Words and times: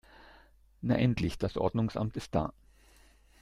Na 0.81 0.95
endlich, 0.95 1.37
das 1.37 1.57
Ordnungsamt 1.57 2.17
ist 2.17 2.33
da! 2.33 2.53